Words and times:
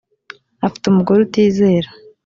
afite 0.65 0.85
umugore 0.87 1.19
utizera 1.27 1.89